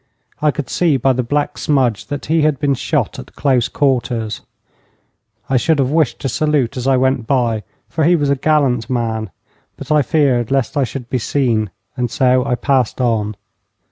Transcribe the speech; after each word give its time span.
I 0.41 0.49
could 0.49 0.67
see 0.67 0.97
by 0.97 1.13
the 1.13 1.21
black 1.21 1.59
smudge 1.59 2.07
that 2.07 2.25
he 2.25 2.41
had 2.41 2.59
been 2.59 2.73
shot 2.73 3.19
at 3.19 3.35
close 3.35 3.67
quarters. 3.69 4.41
I 5.47 5.57
should 5.57 5.77
have 5.77 5.91
wished 5.91 6.17
to 6.21 6.27
salute 6.27 6.75
as 6.75 6.87
I 6.87 6.97
went 6.97 7.27
by, 7.27 7.61
for 7.87 8.03
he 8.03 8.15
was 8.15 8.31
a 8.31 8.35
gallant 8.35 8.89
man, 8.89 9.29
but 9.77 9.91
I 9.91 10.01
feared 10.01 10.49
lest 10.49 10.75
I 10.75 10.85
should 10.85 11.07
be 11.11 11.19
seen, 11.19 11.69
and 11.95 12.09
so 12.09 12.43
I 12.43 12.55
passed 12.55 12.99
on. 12.99 13.35